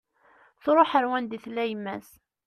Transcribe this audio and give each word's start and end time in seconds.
Truḥ 0.63 0.91
ar 0.97 1.05
wanda 1.09 1.33
i 1.35 1.39
tella 1.43 1.63
yemma-s 1.65 2.09